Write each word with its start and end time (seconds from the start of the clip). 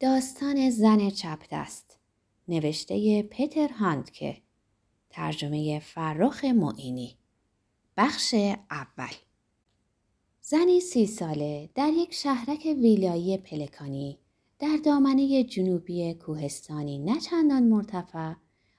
داستان 0.00 0.70
زن 0.70 1.10
چپ 1.10 1.38
دست. 1.52 1.98
نوشته 2.48 3.22
پتر 3.22 3.68
هاندکه 3.68 4.36
ترجمه 5.10 5.78
فرخ 5.80 6.44
معینی. 6.44 7.16
بخش 7.96 8.34
اول. 8.70 9.14
زنی 10.40 10.80
سی 10.80 11.06
ساله 11.06 11.70
در 11.74 11.92
یک 11.92 12.14
شهرک 12.14 12.64
ویلایی 12.64 13.38
پلکانی 13.38 14.18
در 14.58 14.76
دامنه 14.84 15.44
جنوبی 15.44 16.14
کوهستانی 16.14 16.98
نه 16.98 17.20
چندان 17.20 17.62
مرتفع 17.62 18.34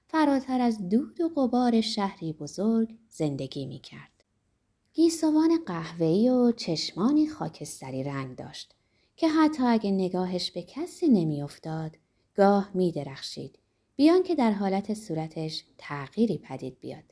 فراتر 0.07 0.61
از 0.61 0.89
دود 0.89 1.21
و 1.21 1.29
غبار 1.35 1.81
شهری 1.81 2.33
بزرگ 2.33 2.95
زندگی 3.09 3.65
می 3.65 3.79
کرد. 3.79 4.23
گیسوان 4.93 5.59
قهوه‌ای 5.65 6.29
و 6.29 6.51
چشمانی 6.51 7.27
خاکستری 7.27 8.03
رنگ 8.03 8.35
داشت. 8.35 8.76
که 9.17 9.29
حتی 9.29 9.63
اگه 9.63 9.91
نگاهش 9.91 10.51
به 10.51 10.63
کسی 10.63 11.07
نمیافتاد 11.07 11.97
گاه 12.35 12.71
می 12.73 12.91
درخشید 12.91 13.59
بیان 13.95 14.23
که 14.23 14.35
در 14.35 14.51
حالت 14.51 14.93
صورتش 14.93 15.63
تغییری 15.77 16.37
پدید 16.37 16.79
بیاد. 16.79 17.03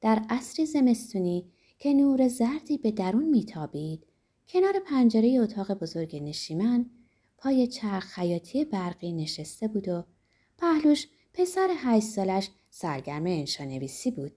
در 0.00 0.22
عصر 0.30 0.64
زمستونی 0.64 1.44
که 1.78 1.94
نور 1.94 2.28
زردی 2.28 2.78
به 2.78 2.90
درون 2.90 3.24
میتابید 3.24 4.06
کنار 4.48 4.74
پنجره 4.86 5.38
اتاق 5.38 5.72
بزرگ 5.72 6.16
نشیمن 6.16 6.90
پای 7.38 7.66
چرخ 7.66 8.04
خیاطی 8.04 8.64
برقی 8.64 9.12
نشسته 9.12 9.68
بود 9.68 9.88
و 9.88 10.04
پهلوش 10.58 11.08
پسر 11.34 11.68
هشت 11.76 12.06
سالش 12.06 12.50
سرگرم 12.70 13.26
انشانویسی 13.26 14.10
بود. 14.10 14.32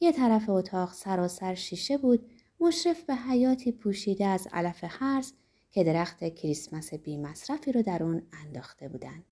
یه 0.00 0.12
طرف 0.12 0.48
اتاق 0.48 0.92
سراسر 0.92 1.54
شیشه 1.54 1.98
بود 1.98 2.30
مشرف 2.60 3.02
به 3.02 3.14
حیاتی 3.14 3.72
پوشیده 3.72 4.26
از 4.26 4.48
علف 4.52 4.84
هرز 4.88 5.32
که 5.74 5.84
درخت 5.84 6.34
کریسمس 6.34 6.94
بی 6.94 7.16
مصرفی 7.16 7.72
رو 7.72 7.82
در 7.82 8.02
اون 8.02 8.22
انداخته 8.32 8.88
بودن. 8.88 9.24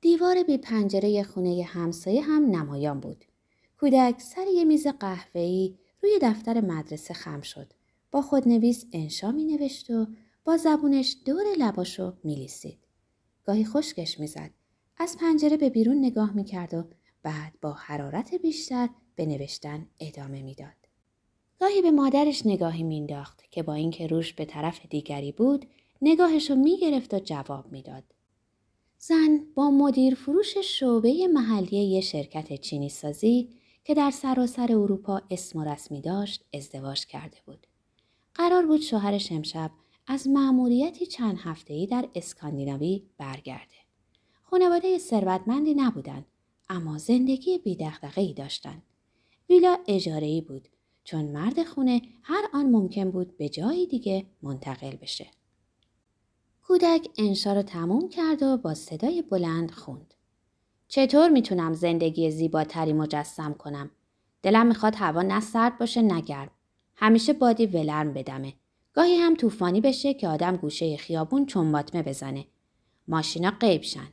دیوار 0.00 0.42
بی 0.42 0.58
پنجره 0.58 1.22
خونه 1.22 1.64
همسایه 1.64 2.22
هم 2.22 2.56
نمایان 2.56 3.00
بود. 3.00 3.24
کودک 3.80 4.20
سر 4.20 4.46
یه 4.54 4.64
میز 4.64 4.86
قهوه‌ای 4.86 5.78
روی 6.02 6.18
دفتر 6.22 6.60
مدرسه 6.60 7.14
خم 7.14 7.40
شد. 7.40 7.72
با 8.10 8.22
خودنویس 8.22 8.84
انشا 8.92 9.32
می 9.32 9.44
نوشت 9.44 9.90
و 9.90 10.06
با 10.44 10.56
زبونش 10.56 11.16
دور 11.24 11.44
لباشو 11.58 12.16
می 12.24 12.34
لیسید. 12.34 12.78
گاهی 13.44 13.64
خشکش 13.64 14.20
می‌زد. 14.20 14.50
از 14.98 15.16
پنجره 15.20 15.56
به 15.56 15.70
بیرون 15.70 15.98
نگاه 15.98 16.32
می 16.32 16.44
کرد 16.44 16.74
و 16.74 16.84
بعد 17.22 17.52
با 17.60 17.72
حرارت 17.72 18.34
بیشتر 18.34 18.88
به 19.16 19.26
نوشتن 19.26 19.86
ادامه 20.00 20.42
می‌داد. 20.42 20.85
گاهی 21.60 21.82
به 21.82 21.90
مادرش 21.90 22.46
نگاهی 22.46 22.82
مینداخت 22.82 23.42
که 23.50 23.62
با 23.62 23.74
اینکه 23.74 24.06
روش 24.06 24.32
به 24.32 24.44
طرف 24.44 24.86
دیگری 24.86 25.32
بود 25.32 25.66
نگاهش 26.02 26.50
رو 26.50 26.56
می‌گرفت 26.56 27.14
و 27.14 27.18
جواب 27.18 27.72
می‌داد. 27.72 28.04
زن 28.98 29.40
با 29.54 29.70
مدیر 29.70 30.14
فروش 30.14 30.58
شعبه 30.58 31.26
محلی 31.26 31.76
یه 31.76 32.00
شرکت 32.00 32.60
چینی 32.60 32.88
سازی 32.88 33.48
که 33.84 33.94
در 33.94 34.10
سراسر 34.10 34.72
اروپا 34.72 35.22
اسم 35.30 35.58
و 35.58 35.64
رسمی 35.64 36.00
داشت 36.00 36.44
ازدواج 36.54 37.06
کرده 37.06 37.36
بود. 37.46 37.66
قرار 38.34 38.66
بود 38.66 38.80
شوهرش 38.80 39.32
امشب 39.32 39.70
از 40.06 40.28
مأموریتی 40.28 41.06
چند 41.06 41.38
هفته‌ای 41.38 41.86
در 41.86 42.08
اسکاندیناوی 42.14 43.02
برگرده. 43.18 43.76
خانواده 44.42 44.98
ثروتمندی 44.98 45.74
نبودند 45.74 46.26
اما 46.68 46.98
زندگی 46.98 47.58
بیدغدغه‌ای 47.58 48.34
داشتند. 48.34 48.82
ویلا 49.48 49.78
اجاره‌ای 49.88 50.40
بود 50.40 50.68
چون 51.06 51.24
مرد 51.24 51.64
خونه 51.64 52.02
هر 52.22 52.44
آن 52.52 52.66
ممکن 52.70 53.10
بود 53.10 53.36
به 53.36 53.48
جایی 53.48 53.86
دیگه 53.86 54.26
منتقل 54.42 54.96
بشه. 54.96 55.26
کودک 56.62 57.08
انشا 57.18 57.52
رو 57.52 57.62
تموم 57.62 58.08
کرد 58.08 58.42
و 58.42 58.56
با 58.56 58.74
صدای 58.74 59.22
بلند 59.22 59.70
خوند. 59.70 60.14
چطور 60.88 61.28
می‌تونم 61.28 61.74
زندگی 61.74 62.30
زیباتری 62.30 62.92
مجسم 62.92 63.54
کنم؟ 63.54 63.90
دلم 64.42 64.66
می‌خواد 64.66 64.94
هوا 64.96 65.22
نه 65.22 65.40
سرد 65.40 65.78
باشه 65.78 66.02
نه 66.02 66.20
گرم. 66.20 66.50
همیشه 66.96 67.32
بادی 67.32 67.66
ولرم 67.66 68.12
بدمه. 68.12 68.54
گاهی 68.92 69.16
هم 69.16 69.36
طوفانی 69.36 69.80
بشه 69.80 70.14
که 70.14 70.28
آدم 70.28 70.56
گوشه 70.56 70.96
خیابون 70.96 71.46
چنباتمه 71.46 72.02
بزنه. 72.02 72.46
ماشینا 73.08 73.50
قیب 73.50 73.82
شن. 73.82 74.08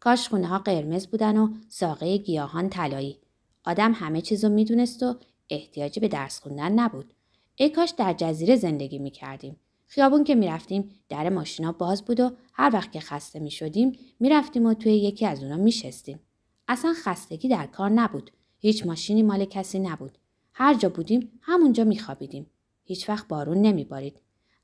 کاش 0.00 0.28
خونه 0.28 0.46
ها 0.46 0.58
قرمز 0.58 1.06
بودن 1.06 1.36
و 1.36 1.48
ساقه 1.68 2.16
گیاهان 2.16 2.68
طلایی. 2.68 3.18
آدم 3.64 3.92
همه 3.92 4.20
چیزو 4.20 4.48
می‌دونست 4.48 5.02
و 5.02 5.16
احتیاجی 5.50 6.00
به 6.00 6.08
درس 6.08 6.40
خوندن 6.40 6.72
نبود. 6.72 7.14
ای 7.56 7.70
کاش 7.70 7.90
در 7.90 8.12
جزیره 8.12 8.56
زندگی 8.56 8.98
می 8.98 9.10
کردیم. 9.10 9.56
خیابون 9.86 10.24
که 10.24 10.34
می‌رفتیم 10.34 10.90
در 11.08 11.28
ماشینا 11.28 11.72
باز 11.72 12.04
بود 12.04 12.20
و 12.20 12.30
هر 12.52 12.70
وقت 12.72 12.92
که 12.92 13.00
خسته 13.00 13.38
می 13.38 13.50
شدیم 13.50 13.98
می‌رفتیم 14.20 14.66
و 14.66 14.74
توی 14.74 14.92
یکی 14.92 15.26
از 15.26 15.42
اونا 15.42 15.56
میشستیم. 15.56 16.20
اصلا 16.68 16.94
خستگی 16.96 17.48
در 17.48 17.66
کار 17.66 17.90
نبود. 17.90 18.30
هیچ 18.58 18.86
ماشینی 18.86 19.22
مال 19.22 19.44
کسی 19.44 19.78
نبود. 19.78 20.18
هر 20.52 20.74
جا 20.74 20.88
بودیم 20.88 21.32
همونجا 21.42 21.84
میخوابیدیم. 21.84 22.46
هیچ 22.84 23.08
وقت 23.08 23.28
بارون 23.28 23.62
نمیبارید. 23.62 24.20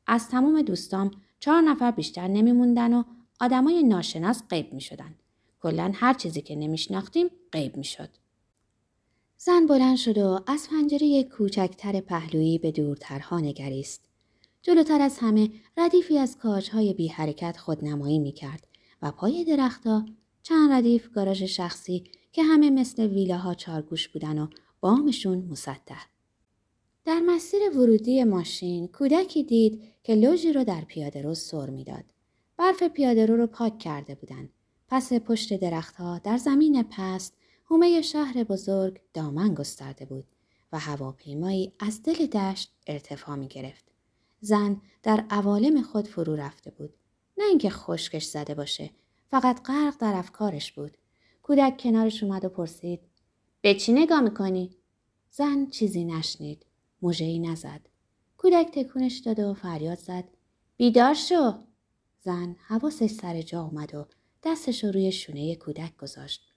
از 0.07 0.29
تمام 0.29 0.63
دوستام 0.63 1.11
چهار 1.41 1.61
نفر 1.61 1.91
بیشتر 1.91 2.29
نمیموندن 2.29 2.95
و 2.95 3.03
آدمای 3.41 3.83
ناشناس 3.83 4.43
غیب 4.51 4.73
می‌شدن. 4.73 5.15
کلا 5.61 5.93
هر 5.95 6.15
چیزی 6.15 6.41
که 6.41 6.57
نمیشناختیم 6.57 7.27
غیب 7.53 7.77
می‌شد. 7.77 8.09
زن 9.43 9.67
بلند 9.67 9.97
شد 9.97 10.19
و 10.19 10.41
از 10.47 10.69
پنجره 10.71 11.25
کوچکتر 11.25 12.01
پهلویی 12.01 12.59
به 12.59 12.71
دورترها 12.71 13.41
نگریست. 13.41 14.01
جلوتر 14.63 15.03
از 15.03 15.19
همه 15.19 15.51
ردیفی 15.77 16.19
از 16.19 16.39
کاجهای 16.39 16.95
بی 16.95 17.09
حرکت 17.09 17.57
خودنمایی 17.57 18.19
می 18.19 18.33
کرد 18.33 18.67
و 19.03 19.11
پای 19.11 19.45
درختها 19.45 20.07
چند 20.43 20.73
ردیف 20.73 21.09
گاراژ 21.09 21.43
شخصی 21.43 22.05
که 22.33 22.43
همه 22.43 22.71
مثل 22.71 23.07
ویلاها 23.07 23.55
چارگوش 23.55 24.09
بودن 24.09 24.39
و 24.39 24.47
بامشون 24.81 25.39
مسطح. 25.51 26.05
در 27.05 27.21
مسیر 27.21 27.61
ورودی 27.77 28.25
ماشین 28.25 28.89
کودکی 28.89 29.43
دید 29.43 29.83
که 30.03 30.15
لوژی 30.15 30.53
رو 30.53 30.65
در 30.65 30.81
پیاده 30.81 31.23
رو 31.23 31.35
سر 31.35 31.71
می‌داد. 31.71 32.05
برف 32.57 32.83
پیاده 32.83 33.27
رو 33.27 33.37
رو 33.37 33.47
پاک 33.47 33.79
کرده 33.79 34.15
بودن. 34.15 34.49
پس 34.89 35.13
پشت 35.13 35.61
درختها 35.61 36.19
در 36.19 36.37
زمین 36.37 36.83
پست 36.83 37.35
هومه 37.71 38.03
شهر 38.03 38.45
بزرگ 38.45 39.01
دامن 39.15 39.55
گسترده 39.55 40.05
بود 40.05 40.25
و 40.73 40.79
هواپیمایی 40.79 41.73
از 41.79 42.03
دل 42.03 42.27
دشت 42.27 42.73
ارتفاع 42.87 43.37
می 43.37 43.49
گرفت. 43.49 43.85
زن 44.41 44.81
در 45.03 45.25
عوالم 45.31 45.83
خود 45.83 46.09
فرو 46.09 46.37
رفته 46.37 46.71
بود. 46.71 46.95
نه 47.39 47.45
اینکه 47.45 47.71
خشکش 47.71 48.25
زده 48.25 48.55
باشه. 48.55 48.91
فقط 49.31 49.63
غرق 49.63 49.97
در 49.99 50.15
افکارش 50.15 50.73
بود. 50.73 50.97
کودک 51.43 51.79
کنارش 51.79 52.23
اومد 52.23 52.45
و 52.45 52.49
پرسید. 52.49 53.01
به 53.61 53.75
چی 53.75 53.93
نگاه 53.93 54.21
می‌کنی؟ 54.21 54.77
زن 55.31 55.67
چیزی 55.67 56.05
نشنید. 56.05 56.67
ای 57.03 57.39
نزد. 57.39 57.81
کودک 58.37 58.71
تکونش 58.73 59.19
داد 59.19 59.39
و 59.39 59.55
فریاد 59.55 59.99
زد. 59.99 60.25
بیدار 60.77 61.15
شو! 61.15 61.53
زن 62.21 62.57
حواسش 62.67 63.11
سر 63.11 63.43
جا 63.43 63.63
اومد 63.63 63.95
و 63.95 64.07
دستش 64.43 64.85
رو 64.85 64.91
روی 64.91 65.13
شونه 65.13 65.57
کودک 65.57 65.97
گذاشت. 65.97 66.50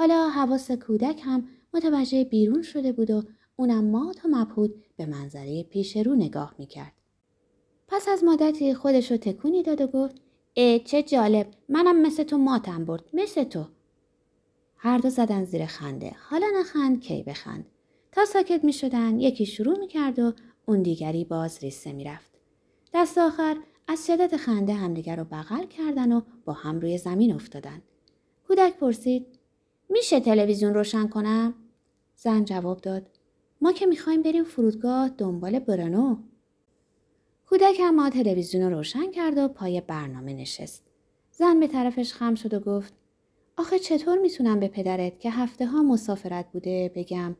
حالا 0.00 0.28
حواس 0.28 0.70
کودک 0.70 1.20
هم 1.24 1.48
متوجه 1.74 2.24
بیرون 2.24 2.62
شده 2.62 2.92
بود 2.92 3.10
و 3.10 3.22
اونم 3.56 3.84
مات 3.84 4.24
و 4.24 4.28
مبهود 4.28 4.84
به 4.96 5.06
منظره 5.06 5.62
پیش 5.62 5.96
رو 5.96 6.14
نگاه 6.14 6.54
می‌کرد. 6.58 6.92
پس 7.88 8.08
از 8.08 8.24
مدتی 8.24 8.74
خودش 8.74 9.10
رو 9.10 9.16
تکونی 9.16 9.62
داد 9.62 9.80
و 9.80 9.86
گفت 9.86 10.16
اه 10.56 10.78
چه 10.78 11.02
جالب 11.02 11.46
منم 11.68 12.02
مثل 12.02 12.22
تو 12.22 12.38
ماتم 12.38 12.84
برد 12.84 13.04
مثل 13.12 13.44
تو 13.44 13.64
هر 14.76 14.98
دو 14.98 15.10
زدن 15.10 15.44
زیر 15.44 15.66
خنده 15.66 16.12
حالا 16.30 16.46
نخند 16.60 17.00
کی 17.00 17.22
بخند 17.22 17.66
تا 18.12 18.24
ساکت 18.24 18.64
می 18.64 18.72
شدن 18.72 19.20
یکی 19.20 19.46
شروع 19.46 19.78
می 19.78 19.86
کرد 19.86 20.18
و 20.18 20.32
اون 20.66 20.82
دیگری 20.82 21.24
باز 21.24 21.58
ریسه 21.62 21.92
می 21.92 22.04
رفت. 22.04 22.30
دست 22.94 23.18
آخر 23.18 23.56
از 23.88 24.06
شدت 24.06 24.36
خنده 24.36 24.74
همدیگر 24.74 25.16
رو 25.16 25.24
بغل 25.24 25.66
کردن 25.66 26.12
و 26.12 26.20
با 26.44 26.52
هم 26.52 26.80
روی 26.80 26.98
زمین 26.98 27.32
افتادن. 27.32 27.82
کودک 28.48 28.76
پرسید 28.76 29.39
میشه 29.90 30.20
تلویزیون 30.20 30.74
روشن 30.74 31.08
کنم؟ 31.08 31.54
زن 32.16 32.44
جواب 32.44 32.80
داد 32.80 33.06
ما 33.60 33.72
که 33.72 33.86
می‌خوایم 33.86 34.22
بریم 34.22 34.44
فرودگاه 34.44 35.08
دنبال 35.08 35.58
برانو. 35.58 36.16
کودک 37.46 37.80
اما 37.80 38.10
تلویزیون 38.10 38.62
رو 38.62 38.76
روشن 38.76 39.10
کرد 39.10 39.38
و 39.38 39.48
پای 39.48 39.80
برنامه 39.80 40.32
نشست. 40.32 40.82
زن 41.32 41.60
به 41.60 41.66
طرفش 41.66 42.12
خم 42.12 42.34
شد 42.34 42.54
و 42.54 42.60
گفت 42.60 42.94
آخه 43.56 43.78
چطور 43.78 44.18
می‌تونم 44.18 44.60
به 44.60 44.68
پدرت 44.68 45.20
که 45.20 45.30
هفته 45.30 45.66
ها 45.66 45.82
مسافرت 45.82 46.52
بوده 46.52 46.92
بگم 46.94 47.36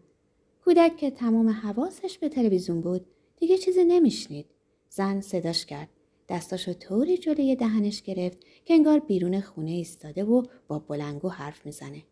کودک 0.64 0.96
که 0.96 1.11
تمام 1.11 1.49
حواسش 1.49 2.19
به 2.19 2.29
تلویزیون 2.29 2.81
بود 2.81 3.06
دیگه 3.37 3.58
چیزی 3.58 3.85
نمیشنید. 3.85 4.46
زن 4.88 5.20
صداش 5.20 5.67
کرد. 5.67 5.88
دستاشو 6.29 6.73
طوری 6.73 7.19
جلوی 7.19 7.56
دهنش 7.56 8.03
گرفت 8.03 8.38
که 8.64 8.75
انگار 8.75 8.99
بیرون 8.99 9.41
خونه 9.41 9.70
ایستاده 9.70 10.25
و 10.25 10.43
با 10.69 10.79
بلنگو 10.79 11.29
حرف 11.29 11.67
می‌زنه. 11.67 12.03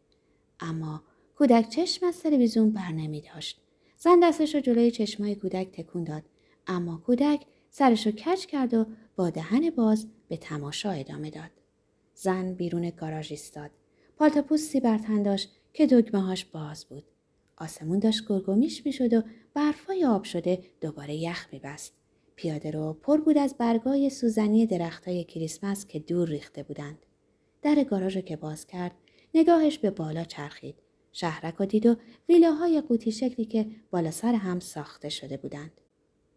اما 0.61 1.03
کودک 1.37 1.69
چشم 1.69 2.07
از 2.07 2.21
تلویزیون 2.21 2.71
بر 2.71 2.93
نمی 2.93 3.21
داشت. 3.21 3.61
زن 3.97 4.21
دستش 4.23 4.55
رو 4.55 4.61
جلوی 4.61 4.91
چشمای 4.91 5.35
کودک 5.35 5.71
تکون 5.73 6.05
داد. 6.05 6.23
اما 6.67 7.03
کودک 7.07 7.47
سرش 7.71 8.07
رو 8.07 8.13
کج 8.13 8.47
کرد 8.47 8.75
و 8.75 8.87
با 9.17 9.31
دهن 9.31 9.71
باز 9.71 10.07
به 10.29 10.37
تماشا 10.37 10.91
ادامه 10.91 11.31
داد. 11.31 11.51
زن 12.15 12.55
بیرون 12.55 12.91
گاراژ 12.91 13.31
ایستاد. 13.31 13.71
پالتاپوستی 14.17 14.81
بر 14.81 14.99
تن 14.99 15.23
داشت 15.23 15.51
که 15.73 15.87
دگمه 15.87 16.23
هاش 16.23 16.45
باز 16.45 16.85
بود. 16.85 17.05
آسمون 17.57 17.99
داشت 17.99 18.29
گرگومیش 18.29 18.87
می‌شد 18.87 19.15
و 19.15 19.23
برفای 19.55 20.05
آب 20.05 20.25
شده 20.25 20.63
دوباره 20.81 21.15
یخ 21.15 21.47
میبست. 21.53 21.93
پیاده 22.37 22.71
رو 22.71 22.93
پر 22.93 23.17
بود 23.21 23.39
از 23.39 23.55
برگای 23.59 24.11
سوزنی 24.11 24.67
درختای 24.67 25.25
کریسمس 25.25 25.87
که 25.87 25.99
دور 25.99 26.29
ریخته 26.29 26.63
بودند. 26.63 26.99
در 27.63 27.85
گاراژ 27.85 28.19
که 28.19 28.37
باز 28.37 28.67
کرد 28.67 28.93
نگاهش 29.35 29.79
به 29.79 29.91
بالا 29.91 30.25
چرخید. 30.25 30.75
شهرک 31.13 31.61
و 31.61 31.67
دید 31.67 31.87
و 31.87 31.97
ویلاهای 32.29 32.81
قوطی 32.81 33.13
شکلی 33.13 33.47
که 33.47 33.67
بالا 33.91 34.11
سر 34.11 34.35
هم 34.35 34.61
ساخته 34.61 35.09
شده 35.09 35.37
بودند. 35.37 35.81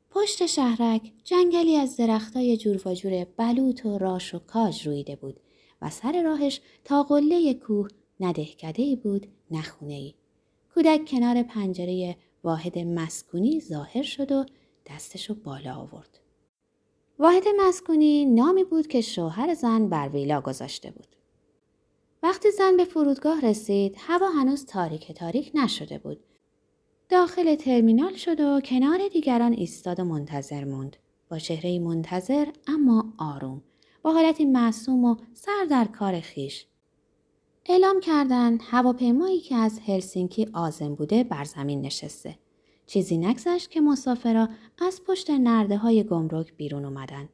پشت 0.09 0.45
شهرک 0.45 1.11
جنگلی 1.23 1.75
از 1.75 1.97
درختای 1.97 2.57
جور 2.57 2.87
و 2.87 2.93
جور 2.93 3.27
بلوط 3.37 3.85
و 3.85 3.97
راش 3.97 4.35
و 4.35 4.39
کاج 4.39 4.87
رویده 4.87 5.15
بود 5.15 5.39
و 5.81 5.89
سر 5.89 6.23
راهش 6.23 6.61
تا 6.83 7.03
قله 7.03 7.53
کوه 7.53 7.87
ندهکده 8.19 8.83
ای 8.83 8.95
بود 8.95 9.27
نخونه 9.51 9.93
ای. 9.93 10.13
کودک 10.73 11.05
کنار 11.05 11.43
پنجره 11.43 12.17
واحد 12.43 12.79
مسکونی 12.79 13.59
ظاهر 13.59 14.03
شد 14.03 14.31
و 14.31 14.45
دستشو 14.85 15.33
بالا 15.33 15.75
آورد. 15.75 16.19
واحد 17.19 17.43
مسکونی 17.59 18.25
نامی 18.25 18.63
بود 18.63 18.87
که 18.87 19.01
شوهر 19.01 19.53
زن 19.53 19.89
بر 19.89 20.09
ویلا 20.09 20.41
گذاشته 20.41 20.91
بود. 20.91 21.15
وقتی 22.23 22.51
زن 22.51 22.77
به 22.77 22.85
فرودگاه 22.85 23.41
رسید 23.41 23.95
هوا 23.97 24.29
هنوز 24.29 24.65
تاریک 24.65 25.11
تاریک 25.11 25.51
نشده 25.53 25.97
بود. 25.97 26.19
داخل 27.09 27.55
ترمینال 27.55 28.13
شد 28.13 28.39
و 28.39 28.61
کنار 28.61 29.07
دیگران 29.07 29.53
ایستاد 29.53 29.99
و 29.99 30.03
منتظر 30.03 30.65
موند. 30.65 30.97
با 31.29 31.39
چهره 31.39 31.79
منتظر 31.79 32.47
اما 32.67 33.13
آروم. 33.17 33.61
با 34.01 34.13
حالتی 34.13 34.45
معصوم 34.45 35.05
و 35.05 35.15
سر 35.33 35.65
در 35.69 35.85
کار 35.85 36.19
خیش. 36.19 36.65
اعلام 37.65 37.99
کردند 37.99 38.61
هواپیمایی 38.63 39.39
که 39.39 39.55
از 39.55 39.79
هلسینکی 39.79 40.47
آزم 40.53 40.95
بوده 40.95 41.23
بر 41.23 41.43
زمین 41.43 41.81
نشسته. 41.81 42.37
چیزی 42.87 43.17
نگذشت 43.17 43.69
که 43.69 43.81
مسافرا 43.81 44.49
از 44.87 45.01
پشت 45.07 45.29
نرده 45.29 45.77
های 45.77 46.03
گمرک 46.03 46.53
بیرون 46.53 46.85
اومدن. 46.85 47.29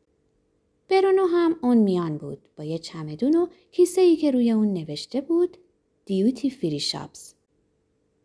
برونو 0.89 1.25
هم 1.25 1.55
اون 1.61 1.77
میان 1.77 2.17
بود 2.17 2.49
با 2.57 2.63
یه 2.63 2.77
چمدون 2.77 3.35
و 3.35 3.47
کیسه 3.71 4.01
ای 4.01 4.15
که 4.15 4.31
روی 4.31 4.51
اون 4.51 4.73
نوشته 4.73 5.21
بود 5.21 5.57
دیوتی 6.05 6.49
فری 6.49 6.79
شاپس. 6.79 7.35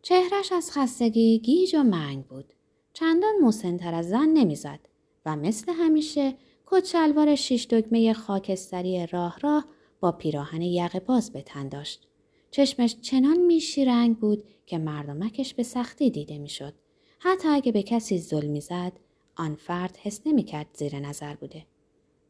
چهرش 0.01 0.51
از 0.51 0.71
خستگی 0.71 1.39
گیج 1.39 1.75
و 1.75 1.83
منگ 1.83 2.25
بود. 2.25 2.53
چندان 2.93 3.33
مسنتر 3.41 3.93
از 3.93 4.09
زن 4.09 4.29
نمی‌زد 4.29 4.79
و 5.25 5.35
مثل 5.35 5.71
همیشه 5.71 6.35
کچلوار 6.65 7.35
شیش 7.35 7.67
دکمه 7.67 8.13
خاکستری 8.13 9.07
راه 9.11 9.39
راه 9.39 9.65
با 9.99 10.11
پیراهن 10.11 10.61
یقه 10.61 10.99
باز 10.99 11.31
به 11.31 11.41
تن 11.41 11.69
داشت. 11.69 12.07
چشمش 12.51 12.95
چنان 13.01 13.37
میشی 13.37 13.85
رنگ 13.85 14.17
بود 14.17 14.43
که 14.65 14.77
مردمکش 14.77 15.53
به 15.53 15.63
سختی 15.63 16.09
دیده 16.09 16.37
می‌شد. 16.37 16.73
حتی 17.19 17.47
اگه 17.47 17.71
به 17.71 17.83
کسی 17.83 18.19
ظلمی 18.19 18.61
زد 18.61 18.91
آن 19.35 19.55
فرد 19.55 19.97
حس 19.97 20.21
نمی‌کرد 20.25 20.67
زیر 20.73 20.99
نظر 20.99 21.35
بوده. 21.35 21.65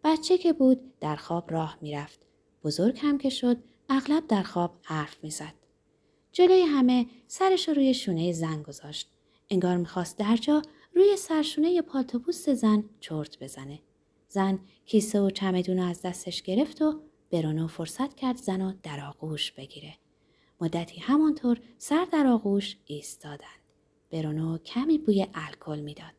بچه 0.04 0.38
که 0.38 0.54
بود 0.54 1.00
در 1.00 1.16
خواب 1.16 1.52
راه 1.52 1.78
می‌رفت. 1.82 2.20
بزرگ 2.64 3.00
هم 3.02 3.18
که 3.18 3.30
شد 3.30 3.58
اغلب 3.90 4.28
در 4.28 4.44
خواب 4.44 4.76
حرف 4.84 5.24
می‌زد. 5.24 5.54
جلوی 6.32 6.62
همه 6.62 7.06
سرش 7.28 7.70
روی 7.70 7.94
شونه 7.94 8.32
زن 8.32 8.62
گذاشت. 8.62 9.10
انگار 9.50 9.78
می‌خواست 9.78 10.18
درجا 10.18 10.62
روی 10.96 11.18
سرشونه 11.18 11.82
پالتوپوست 11.82 12.54
زن 12.54 12.84
چرت 13.00 13.44
بزنه. 13.44 13.80
زن 14.28 14.60
کیسه 14.86 15.22
و 15.22 15.30
چمدون 15.30 15.80
از 15.80 16.02
دستش 16.02 16.42
گرفت 16.42 16.82
و 16.82 17.02
برونو 17.32 17.68
فرصت 17.68 18.14
کرد 18.14 18.38
زن 18.38 18.62
رو 18.62 18.74
در 18.84 19.06
آغوش 19.06 19.52
بگیره. 19.52 19.94
مدتی 20.62 21.00
همانطور 21.00 21.60
سر 21.78 22.06
در 22.12 22.28
آغوش 22.28 22.78
ایستادند. 22.86 23.64
برونو 24.12 24.58
کمی 24.58 24.98
بوی 24.98 25.28
الکل 25.34 25.80
می‌داد. 25.80 26.14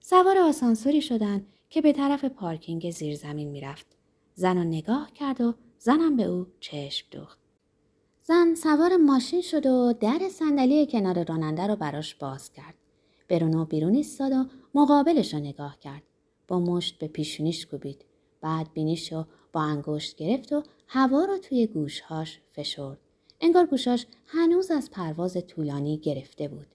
سوار 0.00 0.38
آسانسوری 0.38 1.02
شدند 1.02 1.52
که 1.70 1.80
به 1.80 1.92
طرف 1.92 2.24
پارکینگ 2.24 2.90
زیرزمین 2.90 3.48
می‌رفت. 3.48 3.86
زن 4.34 4.58
نگاه 4.58 5.12
کرد 5.14 5.40
و 5.40 5.54
زنم 5.78 6.16
به 6.16 6.24
او 6.24 6.46
چشم 6.60 7.06
دوخت. 7.10 7.38
زن 8.20 8.54
سوار 8.54 8.96
ماشین 8.96 9.42
شد 9.42 9.66
و 9.66 9.92
در 9.92 10.28
صندلی 10.30 10.86
کنار 10.86 11.24
راننده 11.24 11.66
رو 11.66 11.76
براش 11.76 12.14
باز 12.14 12.52
کرد. 12.52 12.74
برونو 13.28 13.64
بیرون 13.64 13.94
ایستاد 13.94 14.32
و 14.32 14.44
مقابلش 14.74 15.34
رو 15.34 15.40
نگاه 15.40 15.78
کرد. 15.80 16.02
با 16.48 16.60
مشت 16.60 16.98
به 16.98 17.08
پیشونیش 17.08 17.66
کوبید. 17.66 18.04
بعد 18.40 18.72
بینیش 18.74 19.12
رو 19.12 19.24
با 19.52 19.60
انگشت 19.60 20.16
گرفت 20.16 20.52
و 20.52 20.62
هوا 20.88 21.24
رو 21.24 21.38
توی 21.38 21.66
گوشهاش 21.66 22.40
فشرد. 22.52 22.98
انگار 23.40 23.66
گوشاش 23.66 24.06
هنوز 24.26 24.70
از 24.70 24.90
پرواز 24.90 25.36
طولانی 25.46 25.98
گرفته 25.98 26.48
بود. 26.48 26.66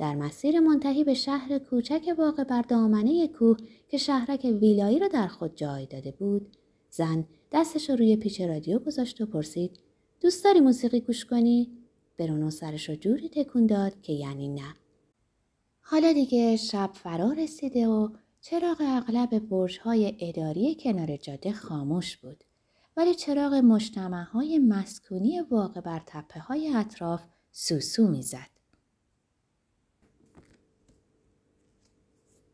در 0.00 0.14
مسیر 0.14 0.60
منتهی 0.60 1.04
به 1.04 1.14
شهر 1.14 1.58
کوچک 1.58 2.14
واقع 2.18 2.44
بر 2.44 2.62
دامنه 2.62 3.28
کوه 3.28 3.56
که 3.88 3.98
شهرک 3.98 4.44
ویلایی 4.60 4.98
را 4.98 5.08
در 5.08 5.26
خود 5.26 5.56
جای 5.56 5.86
داده 5.86 6.10
بود 6.10 6.56
زن 6.90 7.24
دستش 7.52 7.90
رو 7.90 7.96
روی 7.96 8.16
پیچ 8.16 8.40
رادیو 8.40 8.78
گذاشت 8.78 9.20
و 9.20 9.26
پرسید 9.26 9.78
دوست 10.20 10.44
داری 10.44 10.60
موسیقی 10.60 11.00
گوش 11.00 11.24
کنی؟ 11.24 11.70
برونو 12.18 12.50
سرش 12.50 12.88
رو 12.88 12.94
جوری 12.94 13.28
تکون 13.28 13.66
داد 13.66 14.00
که 14.02 14.12
یعنی 14.12 14.48
نه. 14.48 14.74
حالا 15.80 16.12
دیگه 16.12 16.56
شب 16.56 16.90
فرا 16.94 17.32
رسیده 17.32 17.88
و 17.88 18.08
چراغ 18.40 18.76
اغلب 18.80 19.38
برج‌های 19.38 20.16
اداری 20.20 20.76
کنار 20.80 21.16
جاده 21.16 21.52
خاموش 21.52 22.16
بود. 22.16 22.44
ولی 22.96 23.14
چراغ 23.14 23.54
مجتمع 23.54 24.22
های 24.22 24.58
مسکونی 24.58 25.40
واقع 25.40 25.80
بر 25.80 26.02
تپه 26.06 26.40
های 26.40 26.74
اطراف 26.74 27.22
سوسو 27.52 28.08
می‌زد. 28.08 28.59